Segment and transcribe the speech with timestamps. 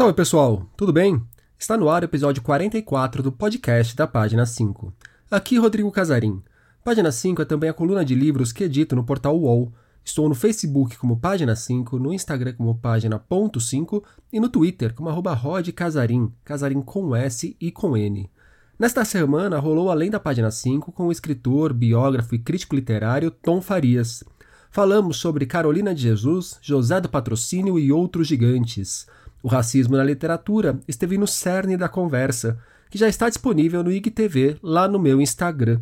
[0.00, 1.22] Salve pessoal, tudo bem?
[1.58, 4.94] Está no ar o episódio 44 do podcast da Página 5.
[5.30, 6.42] Aqui Rodrigo Casarim.
[6.82, 9.70] Página 5 é também a coluna de livros que edito no portal UOL.
[10.02, 14.02] Estou no Facebook como Página 5, no Instagram como Página.5
[14.32, 18.30] e no Twitter como arroba Rod Casarim, Casarim com S e com N.
[18.78, 23.60] Nesta semana rolou Além da Página 5 com o escritor, biógrafo e crítico literário Tom
[23.60, 24.24] Farias.
[24.70, 29.06] Falamos sobre Carolina de Jesus, José do Patrocínio e outros gigantes.
[29.42, 32.58] O racismo na literatura esteve no cerne da conversa,
[32.90, 35.80] que já está disponível no IGTV lá no meu Instagram.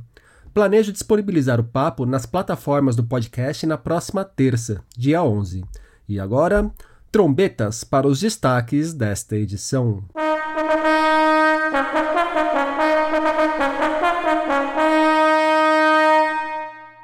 [0.54, 5.64] Planejo disponibilizar o papo nas plataformas do podcast na próxima terça, dia 11.
[6.08, 6.70] E agora,
[7.10, 10.04] trombetas para os destaques desta edição.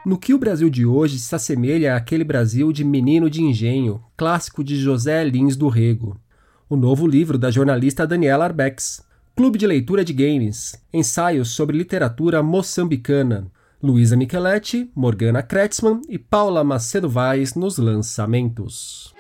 [0.07, 4.63] No que o Brasil de hoje se assemelha àquele Brasil de Menino de Engenho, clássico
[4.63, 6.17] de José Lins do Rego
[6.75, 9.01] o novo livro da jornalista Daniela Arbex,
[9.37, 13.47] Clube de Leitura de Games, ensaios sobre literatura moçambicana,
[13.81, 19.15] Luísa Micheletti, Morgana Kretzmann e Paula Macedo Vaz nos lançamentos.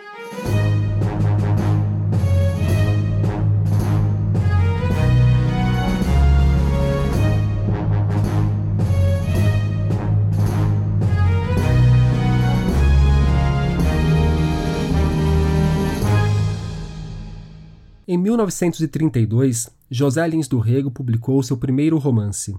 [18.14, 22.56] Em 1932, José Lins do Rego publicou seu primeiro romance.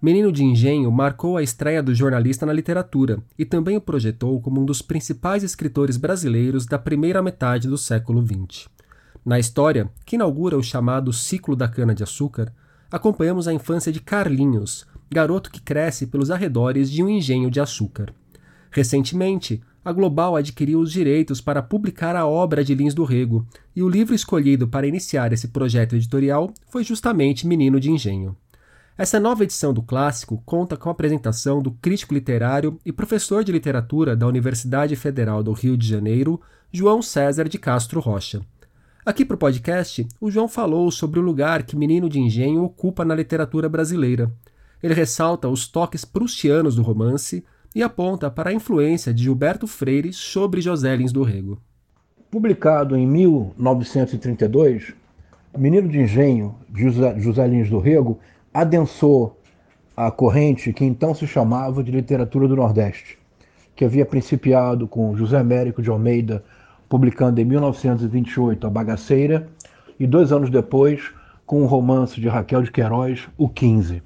[0.00, 4.60] Menino de Engenho marcou a estreia do jornalista na literatura e também o projetou como
[4.60, 8.68] um dos principais escritores brasileiros da primeira metade do século XX.
[9.26, 12.52] Na história, que inaugura o chamado ciclo da cana-de-açúcar,
[12.88, 18.14] acompanhamos a infância de Carlinhos, garoto que cresce pelos arredores de um engenho de açúcar.
[18.70, 23.82] Recentemente, a Global adquiriu os direitos para publicar a obra de Lins do Rego, e
[23.82, 28.36] o livro escolhido para iniciar esse projeto editorial foi justamente Menino de Engenho.
[28.96, 33.50] Essa nova edição do clássico conta com a apresentação do crítico literário e professor de
[33.50, 36.40] literatura da Universidade Federal do Rio de Janeiro,
[36.70, 38.42] João César de Castro Rocha.
[39.04, 43.04] Aqui para o podcast, o João falou sobre o lugar que Menino de Engenho ocupa
[43.04, 44.32] na literatura brasileira.
[44.80, 50.12] Ele ressalta os toques prustianos do romance, e aponta para a influência de Gilberto Freire
[50.12, 51.60] sobre José Lins do Rego.
[52.30, 54.94] Publicado em 1932,
[55.56, 58.18] Menino de Engenho, de José Lins do Rego,
[58.52, 59.38] adensou
[59.96, 63.18] a corrente que então se chamava de literatura do Nordeste,
[63.76, 66.42] que havia principiado com José Américo de Almeida,
[66.88, 69.48] publicando em 1928 A Bagaceira,
[69.98, 71.12] e dois anos depois
[71.46, 74.02] com o romance de Raquel de Queiroz, O 15.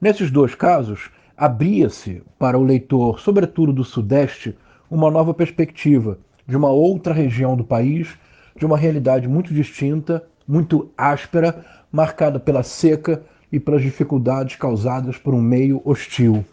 [0.00, 4.56] Nesses dois casos, abria-se para o leitor, sobretudo do Sudeste,
[4.90, 8.18] uma nova perspectiva de uma outra região do país,
[8.56, 13.22] de uma realidade muito distinta, muito áspera, marcada pela seca
[13.52, 16.44] e pelas dificuldades causadas por um meio hostil.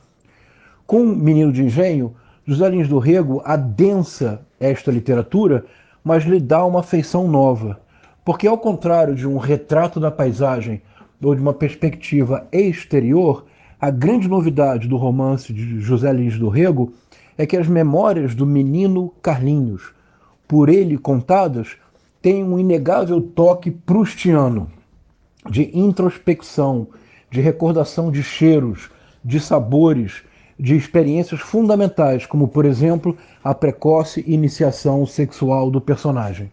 [0.85, 2.13] Com Menino de Engenho,
[2.45, 5.65] José Lins do Rego adensa esta literatura,
[6.03, 7.79] mas lhe dá uma feição nova,
[8.23, 10.79] porque ao contrário de um retrato da paisagem
[11.23, 13.45] ou de uma perspectiva exterior,
[13.85, 16.91] a grande novidade do romance de José Lins do Rego
[17.37, 19.93] é que as memórias do menino Carlinhos,
[20.47, 21.77] por ele contadas,
[22.19, 24.71] têm um inegável toque prustiano
[25.47, 26.87] de introspecção,
[27.29, 28.89] de recordação de cheiros,
[29.23, 30.23] de sabores,
[30.59, 36.51] de experiências fundamentais, como, por exemplo, a precoce iniciação sexual do personagem.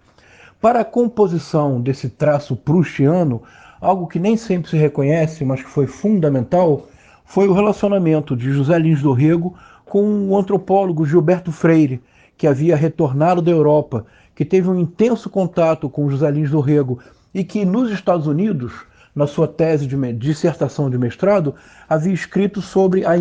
[0.60, 3.40] Para a composição desse traço prustiano,
[3.80, 6.88] algo que nem sempre se reconhece, mas que foi fundamental,
[7.24, 12.00] foi o relacionamento de José Lins do Rego com o antropólogo Gilberto Freire,
[12.36, 16.98] que havia retornado da Europa, que teve um intenso contato com José Lins do Rego
[17.34, 18.72] e que nos Estados Unidos,
[19.14, 21.54] na sua tese de dissertação de mestrado,
[21.88, 23.12] havia escrito sobre a,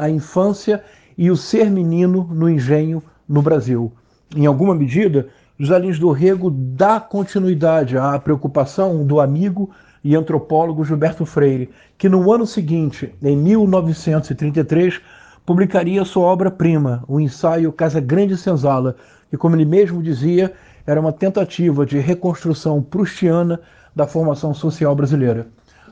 [0.00, 0.82] a infância
[1.16, 3.92] e o ser menino no engenho no Brasil.
[4.36, 5.28] Em alguma medida,
[5.58, 9.70] José Lins do Rego dá continuidade à preocupação do amigo
[10.02, 15.00] e antropólogo Gilberto Freire, que no ano seguinte, em 1933,
[15.44, 18.96] publicaria sua obra-prima, o ensaio Casa Grande Senzala,
[19.30, 20.52] que, como ele mesmo dizia,
[20.86, 23.60] era uma tentativa de reconstrução prustiana
[23.94, 25.46] da formação social brasileira.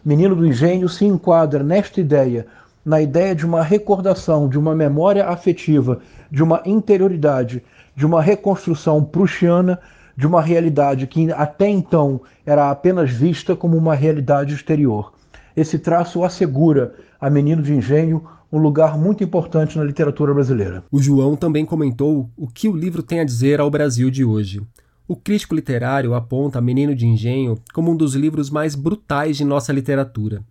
[0.04, 2.46] Menino do Engenho se enquadra nesta ideia,
[2.84, 5.98] na ideia de uma recordação, de uma memória afetiva,
[6.30, 7.62] de uma interioridade,
[7.96, 9.80] de uma reconstrução prustiana
[10.16, 15.12] de uma realidade que até então era apenas vista como uma realidade exterior.
[15.56, 20.84] Esse traço assegura a Menino de Engenho um lugar muito importante na literatura brasileira.
[20.90, 24.62] O João também comentou o que o livro tem a dizer ao Brasil de hoje.
[25.08, 29.72] O crítico literário aponta Menino de Engenho como um dos livros mais brutais de nossa
[29.72, 30.42] literatura.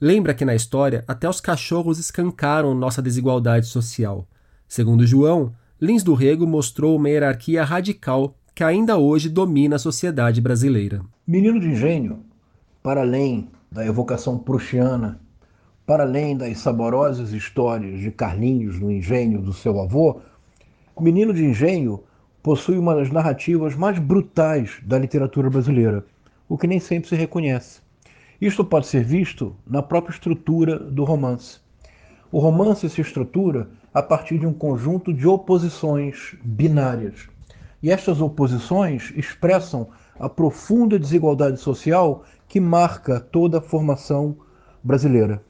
[0.00, 4.26] Lembra que na história até os cachorros escancaram nossa desigualdade social.
[4.66, 10.40] Segundo João, Lins do Rego mostrou uma hierarquia radical que ainda hoje domina a sociedade
[10.40, 11.02] brasileira.
[11.26, 12.20] Menino de Engenho,
[12.82, 15.20] para além da evocação prussiana,
[15.86, 20.20] para além das saborosas histórias de Carlinhos no engenho do seu avô,
[21.00, 22.04] Menino de Engenho
[22.42, 26.04] possui uma das narrativas mais brutais da literatura brasileira,
[26.48, 27.80] o que nem sempre se reconhece.
[28.40, 31.58] Isto pode ser visto na própria estrutura do romance.
[32.32, 37.28] O romance se estrutura a partir de um conjunto de oposições binárias.
[37.82, 39.88] E estas oposições expressam
[40.18, 44.36] a profunda desigualdade social que marca toda a formação
[44.82, 45.42] brasileira.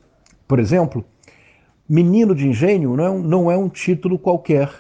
[0.47, 1.05] Por exemplo,
[1.89, 4.71] Menino de Engenho não é um, não é um título qualquer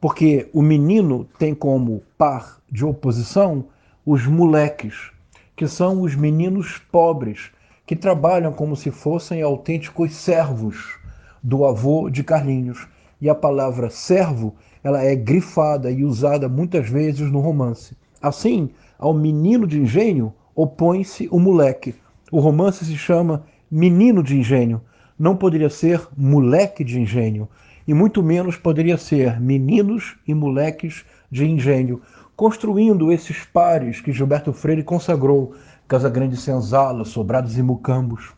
[0.00, 3.66] porque o menino tem como par de oposição
[4.04, 5.12] os moleques,
[5.54, 7.50] que são os meninos pobres,
[7.86, 10.98] que trabalham como se fossem autênticos servos
[11.42, 12.88] do avô de Carlinhos.
[13.20, 17.96] E a palavra servo, ela é grifada e usada muitas vezes no romance.
[18.20, 21.94] Assim, ao menino de engenho opõe-se o moleque.
[22.30, 24.80] O romance se chama Menino de Engenho.
[25.18, 27.48] Não poderia ser moleque de engenho
[27.90, 32.00] e muito menos poderia ser meninos e moleques de engenho,
[32.36, 35.54] construindo esses pares que Gilberto Freire consagrou,
[35.88, 38.32] Casa Grande Senzala, Sobrados e Mucambos.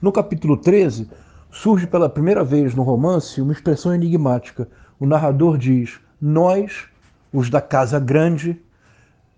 [0.00, 1.10] No capítulo 13,
[1.50, 4.66] surge pela primeira vez no romance uma expressão enigmática.
[5.00, 6.86] O narrador diz: Nós,
[7.32, 8.60] os da Casa Grande,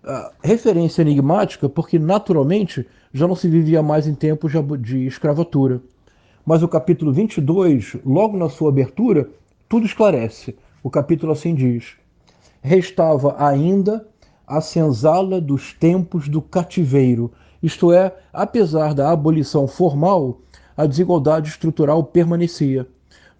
[0.03, 5.81] uh, referência enigmática porque naturalmente já não se vivia mais em tempos de escravatura.
[6.45, 9.29] Mas o capítulo 22, logo na sua abertura,
[9.69, 10.57] tudo esclarece.
[10.81, 11.93] O capítulo assim diz:
[12.61, 14.07] Restava ainda
[14.47, 17.31] a senzala dos tempos do cativeiro,
[17.61, 20.41] isto é, apesar da abolição formal,
[20.75, 22.87] a desigualdade estrutural permanecia.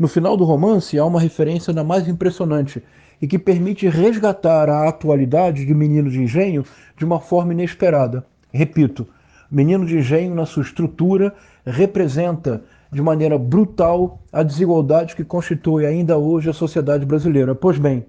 [0.02, 2.82] No final do romance há uma referência ainda mais impressionante
[3.22, 6.66] e que permite resgatar a atualidade de Menino de Engenho
[6.98, 8.26] de uma forma inesperada.
[8.52, 9.06] Repito,
[9.52, 11.32] Menino de Engenho, na sua estrutura,
[11.64, 17.54] representa de maneira brutal a desigualdade que constitui ainda hoje a sociedade brasileira.
[17.54, 18.04] Pois bem,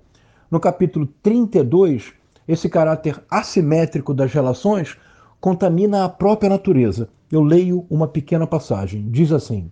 [0.51, 2.15] no capítulo 32,
[2.49, 4.97] esse caráter assimétrico das relações
[5.39, 7.11] contamina a própria natureza.
[7.31, 9.11] Eu leio uma pequena passagem.
[9.11, 9.71] Diz assim: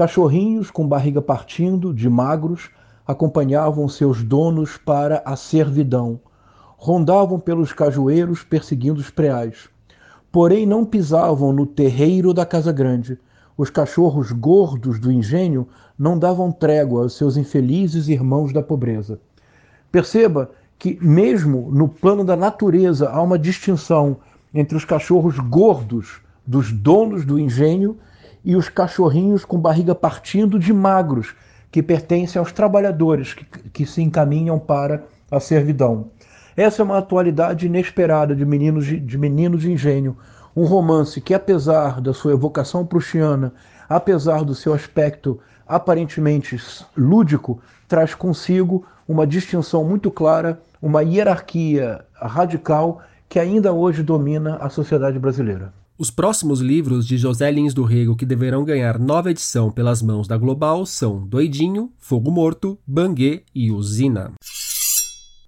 [0.00, 2.70] Cachorrinhos com barriga partindo, de magros,
[3.06, 6.18] acompanhavam seus donos para a servidão.
[6.78, 9.68] Rondavam pelos cajueiros perseguindo os preais.
[10.32, 13.18] Porém, não pisavam no terreiro da casa grande
[13.58, 15.68] os cachorros gordos do engenho
[15.98, 19.20] não davam trégua aos seus infelizes irmãos da pobreza.
[19.92, 24.16] Perceba que, mesmo no plano da natureza, há uma distinção
[24.54, 27.98] entre os cachorros gordos dos donos do engenho
[28.44, 31.34] e os cachorrinhos com barriga partindo de magros,
[31.70, 36.10] que pertencem aos trabalhadores que, que se encaminham para a servidão.
[36.56, 40.16] Essa é uma atualidade inesperada de meninos de, de, meninos de engenho,
[40.54, 43.52] um romance que, apesar da sua evocação prussiana,
[43.88, 46.56] apesar do seu aspecto aparentemente
[46.96, 54.68] lúdico, traz consigo uma distinção muito clara, uma hierarquia radical que ainda hoje domina a
[54.68, 55.72] sociedade brasileira.
[56.00, 60.26] Os próximos livros de José Lins do Rego que deverão ganhar nova edição pelas mãos
[60.26, 64.32] da Global são Doidinho, Fogo Morto, Banguê e Usina.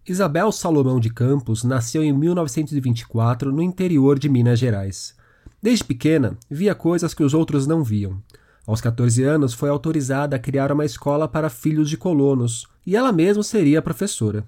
[0.06, 5.16] Isabel Salomão de Campos nasceu em 1924 no interior de Minas Gerais.
[5.62, 8.22] Desde pequena, via coisas que os outros não viam.
[8.66, 13.10] Aos 14 anos, foi autorizada a criar uma escola para filhos de colonos e ela
[13.10, 14.46] mesma seria professora.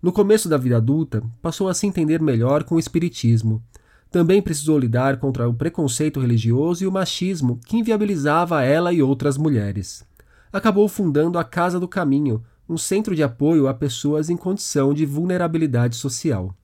[0.00, 3.62] No começo da vida adulta, passou a se entender melhor com o espiritismo.
[4.10, 9.36] Também precisou lidar contra o preconceito religioso e o machismo que inviabilizava ela e outras
[9.36, 10.02] mulheres.
[10.50, 15.04] Acabou fundando a Casa do Caminho, um centro de apoio a pessoas em condição de
[15.04, 16.54] vulnerabilidade social.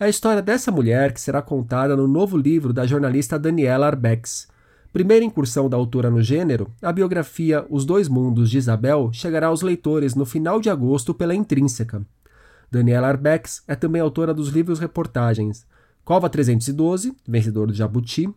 [0.00, 4.48] É a história dessa mulher que será contada no novo livro da jornalista Daniela Arbex.
[4.90, 9.60] Primeira incursão da autora no gênero, a biografia Os Dois Mundos de Isabel chegará aos
[9.60, 12.00] leitores no final de agosto pela Intrínseca.
[12.70, 15.66] Daniela Arbex é também autora dos livros-reportagens
[16.08, 18.30] Cova 312, Vencedor do Jabuti,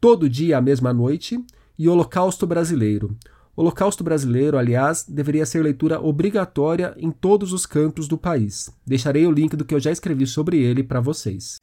[0.00, 1.38] Todo Dia a Mesma Noite
[1.78, 3.14] e Holocausto Brasileiro,
[3.54, 8.70] Holocausto Brasileiro, aliás, deveria ser leitura obrigatória em todos os cantos do país.
[8.86, 11.60] Deixarei o link do que eu já escrevi sobre ele para vocês.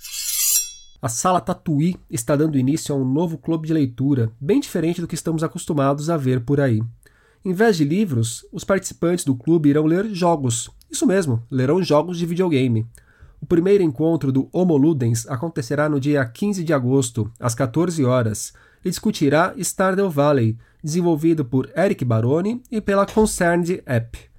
[1.02, 5.08] A Sala Tatuí está dando início a um novo clube de leitura, bem diferente do
[5.08, 6.80] que estamos acostumados a ver por aí.
[7.44, 10.70] Em vez de livros, os participantes do clube irão ler jogos.
[10.92, 12.86] Isso mesmo, lerão jogos de videogame.
[13.42, 18.54] O primeiro encontro do Homo Ludens acontecerá no dia 15 de agosto, às 14 horas,
[18.84, 24.30] e discutirá Stardew Valley, desenvolvido por Eric Baroni e pela Concerned App.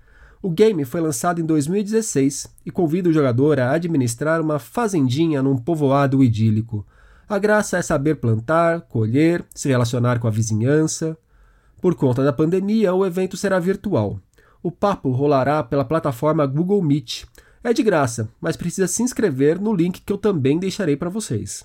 [0.42, 5.56] O game foi lançado em 2016 e convida o jogador a administrar uma fazendinha num
[5.56, 6.86] povoado idílico.
[7.28, 11.16] A graça é saber plantar, colher, se relacionar com a vizinhança.
[11.80, 14.18] Por conta da pandemia, o evento será virtual.
[14.62, 17.24] O papo rolará pela plataforma Google Meet.
[17.62, 21.62] É de graça, mas precisa se inscrever no link que eu também deixarei para vocês.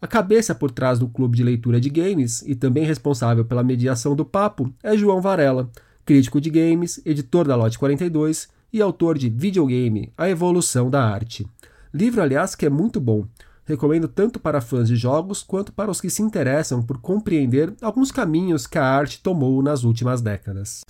[0.00, 4.14] A cabeça por trás do clube de leitura de games e também responsável pela mediação
[4.14, 5.70] do papo é João Varela,
[6.04, 11.46] crítico de games, editor da Lote 42 e autor de Videogame: A Evolução da Arte.
[11.92, 13.26] Livro, aliás, que é muito bom.
[13.64, 18.12] Recomendo tanto para fãs de jogos quanto para os que se interessam por compreender alguns
[18.12, 20.82] caminhos que a arte tomou nas últimas décadas.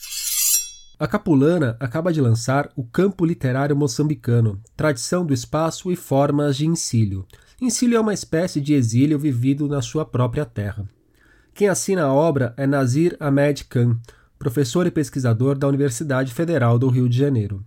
[0.96, 6.68] A Capulana acaba de lançar o Campo Literário Moçambicano, Tradição do Espaço e Formas de
[6.68, 7.26] Ensílio.
[7.60, 10.88] Ensílio é uma espécie de exílio vivido na sua própria terra.
[11.52, 13.98] Quem assina a obra é Nazir Ahmed Khan,
[14.38, 17.64] professor e pesquisador da Universidade Federal do Rio de Janeiro.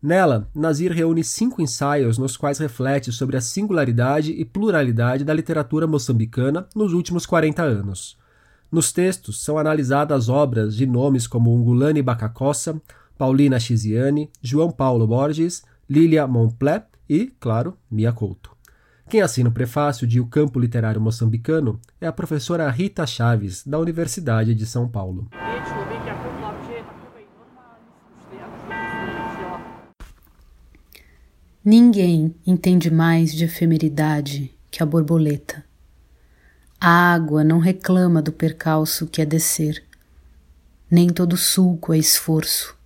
[0.00, 5.88] Nela, Nazir reúne cinco ensaios nos quais reflete sobre a singularidade e pluralidade da literatura
[5.88, 8.16] moçambicana nos últimos 40 anos.
[8.70, 12.80] Nos textos são analisadas obras de nomes como Ungulani Bacacossa,
[13.16, 18.50] Paulina Chiziane, João Paulo Borges, Lilia Montplé e, claro, Mia Couto.
[19.08, 23.78] Quem assina o prefácio de O Campo Literário Moçambicano é a professora Rita Chaves, da
[23.78, 25.30] Universidade de São Paulo.
[31.64, 35.67] Ninguém entende mais de efemeridade que a borboleta.
[36.80, 39.82] A água não reclama do percalço que é descer,
[40.88, 42.76] nem todo sulco é esforço.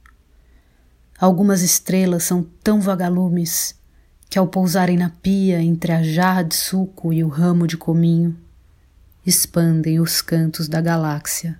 [1.20, 3.78] Algumas estrelas são tão vagalumes
[4.30, 8.34] que, ao pousarem na pia entre a jarra de suco e o ramo de cominho,
[9.26, 11.58] expandem os cantos da galáxia.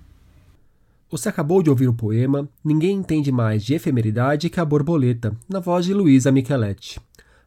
[1.11, 5.59] Você acabou de ouvir o poema Ninguém Entende Mais de Efemeridade que a Borboleta, na
[5.59, 6.99] voz de Luísa Micheletti.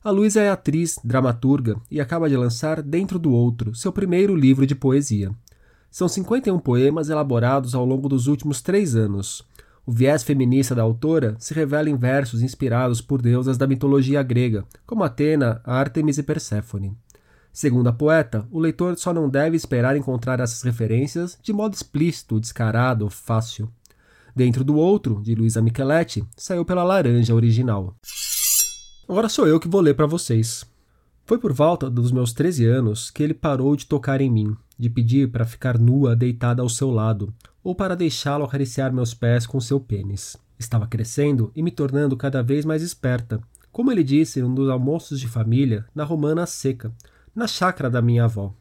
[0.06, 4.64] A Luísa é atriz, dramaturga e acaba de lançar Dentro do Outro, seu primeiro livro
[4.64, 5.32] de poesia.
[5.90, 9.44] São 51 poemas elaborados ao longo dos últimos três anos.
[9.84, 14.64] O viés feminista da autora se revela em versos inspirados por deusas da mitologia grega,
[14.86, 16.96] como Atena, Ártemis e Perséfone.
[17.52, 22.38] Segundo a poeta, o leitor só não deve esperar encontrar essas referências de modo explícito,
[22.38, 23.68] descarado ou fácil.
[24.36, 27.96] Dentro do outro, de Luisa Micheletti, saiu pela Laranja original.
[29.08, 30.64] Agora sou eu que vou ler para vocês.
[31.24, 34.90] Foi por volta dos meus 13 anos que ele parou de tocar em mim, de
[34.90, 37.32] pedir para ficar nua deitada ao seu lado,
[37.62, 40.36] ou para deixá-lo acariciar meus pés com seu pênis.
[40.58, 44.68] Estava crescendo e me tornando cada vez mais esperta, como ele disse em um dos
[44.68, 46.92] almoços de família na Romana Seca,
[47.32, 48.52] na chácara da minha avó.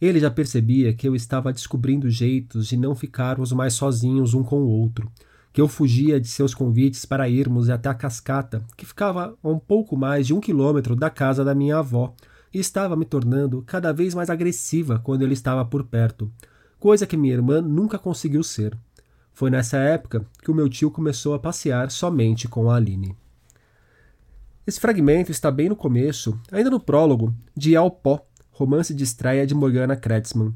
[0.00, 4.62] Ele já percebia que eu estava descobrindo jeitos de não ficarmos mais sozinhos um com
[4.62, 5.12] o outro,
[5.56, 9.58] que eu fugia de seus convites para irmos até a cascata, que ficava a um
[9.58, 12.14] pouco mais de um quilômetro da casa da minha avó,
[12.52, 16.30] e estava me tornando cada vez mais agressiva quando ele estava por perto,
[16.78, 18.76] coisa que minha irmã nunca conseguiu ser.
[19.32, 23.16] Foi nessa época que o meu tio começou a passear somente com a Aline.
[24.66, 29.46] Esse fragmento está bem no começo, ainda no prólogo, de Al Pó, romance de estreia
[29.46, 30.54] de Morgana Kretzmann.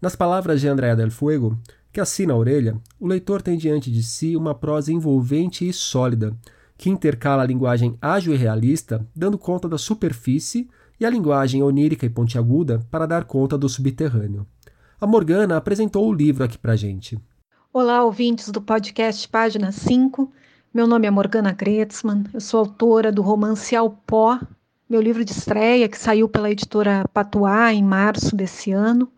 [0.00, 1.58] Nas palavras de Andrea del Fuego,
[1.92, 6.36] que assina a orelha, o leitor tem diante de si uma prosa envolvente e sólida,
[6.76, 10.68] que intercala a linguagem ágil e realista, dando conta da superfície,
[10.98, 14.46] e a linguagem onírica e pontiaguda para dar conta do subterrâneo.
[15.00, 17.18] A Morgana apresentou o livro aqui pra gente.
[17.72, 20.30] Olá, ouvintes do podcast Página 5.
[20.72, 24.38] Meu nome é Morgana Kretzmann, eu sou autora do romance Ao Pó,
[24.88, 29.10] meu livro de estreia que saiu pela editora Patuá em março desse ano.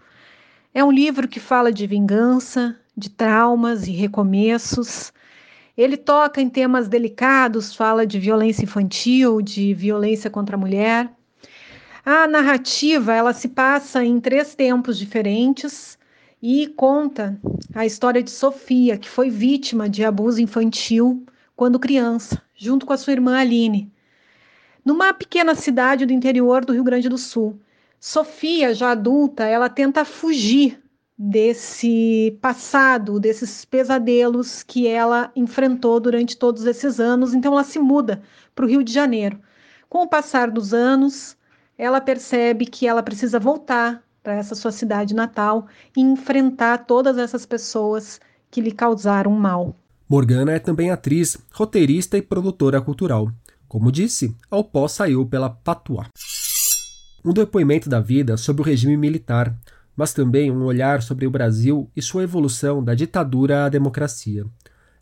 [0.75, 5.13] É um livro que fala de vingança, de traumas e recomeços.
[5.77, 11.11] Ele toca em temas delicados, fala de violência infantil, de violência contra a mulher,
[12.05, 15.97] a narrativa ela se passa em três tempos diferentes
[16.43, 17.41] e conta
[17.73, 21.25] a história de Sofia, que foi vítima de abuso infantil
[21.55, 23.93] quando criança, junto com a sua irmã Aline,
[24.85, 27.57] numa pequena cidade do interior do Rio Grande do Sul.
[28.05, 30.83] Sofia, já adulta, ela tenta fugir
[31.17, 38.21] desse passado, desses pesadelos que ela enfrentou durante todos esses anos, então ela se muda
[38.57, 39.39] para o Rio de Janeiro.
[39.89, 41.37] Com o passar dos anos,
[41.79, 47.47] ela percebe que ela precisa voltar para essa sua cidade natal e enfrentar todas essas
[47.47, 49.77] pessoas que lhe causaram mal.
[50.09, 53.31] Morgana é também atriz, roteirista e produtora cultural.
[53.69, 56.09] Como disse, ao pó saiu pela patuá.
[57.25, 59.57] Um depoimento da vida sobre o regime militar,
[59.97, 64.45] mas também um olhar sobre o Brasil e sua evolução da ditadura à democracia.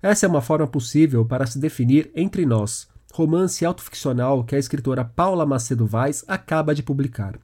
[0.02, 5.02] Essa é uma forma possível para se definir Entre Nós, romance autoficcional que a escritora
[5.02, 7.38] Paula Macedo Vaz acaba de publicar.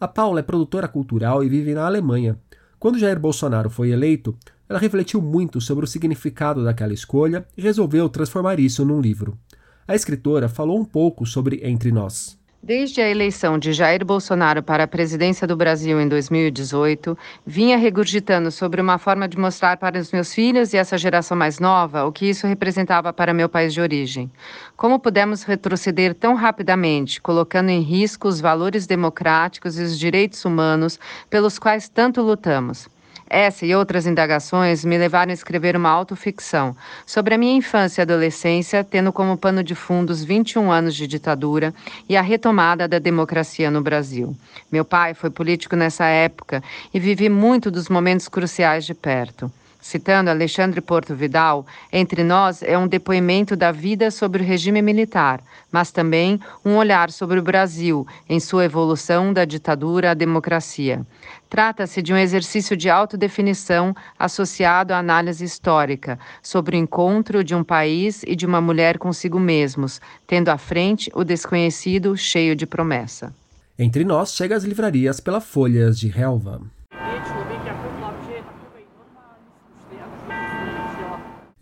[0.00, 2.38] A Paula é produtora cultural e vive na Alemanha.
[2.78, 4.34] Quando Jair Bolsonaro foi eleito,
[4.66, 9.38] ela refletiu muito sobre o significado daquela escolha e resolveu transformar isso num livro.
[9.86, 12.42] A escritora falou um pouco sobre Entre Nós.
[12.66, 18.50] Desde a eleição de Jair Bolsonaro para a presidência do Brasil em 2018, vinha regurgitando
[18.50, 22.12] sobre uma forma de mostrar para os meus filhos e essa geração mais nova o
[22.12, 24.32] que isso representava para meu país de origem.
[24.78, 30.98] Como pudemos retroceder tão rapidamente, colocando em risco os valores democráticos e os direitos humanos
[31.28, 32.88] pelos quais tanto lutamos.
[33.36, 38.04] Essa e outras indagações me levaram a escrever uma autoficção sobre a minha infância e
[38.04, 41.74] adolescência, tendo como pano de fundo os 21 anos de ditadura
[42.08, 44.36] e a retomada da democracia no Brasil.
[44.70, 46.62] Meu pai foi político nessa época
[46.94, 49.50] e vivi muito dos momentos cruciais de perto.
[49.84, 55.42] Citando Alexandre Porto Vidal, Entre Nós é um depoimento da vida sobre o regime militar,
[55.70, 61.06] mas também um olhar sobre o Brasil em sua evolução da ditadura à democracia.
[61.50, 67.62] Trata-se de um exercício de autodefinição associado à análise histórica sobre o encontro de um
[67.62, 73.34] país e de uma mulher consigo mesmos, tendo à frente o desconhecido cheio de promessa.
[73.78, 76.62] Entre Nós chega às livrarias pela Folhas de Relva.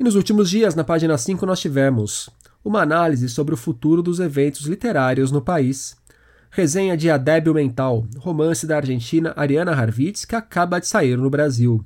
[0.02, 2.28] E nos últimos dias, na página 5, nós tivemos
[2.64, 5.96] uma análise sobre o futuro dos eventos literários no país,
[6.50, 11.30] resenha de A Débil Mental, romance da argentina Ariana Harvitz, que acaba de sair no
[11.30, 11.84] Brasil,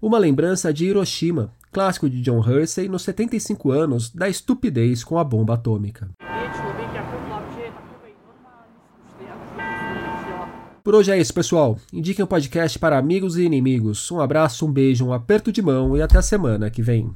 [0.00, 5.22] uma lembrança de Hiroshima, clássico de John Hersey nos 75 anos da estupidez com a
[5.22, 6.08] bomba atômica.
[10.82, 11.78] Por hoje é isso, pessoal.
[11.92, 14.10] Indiquem o podcast para amigos e inimigos.
[14.10, 17.12] Um abraço, um beijo, um aperto de mão e até a semana que vem.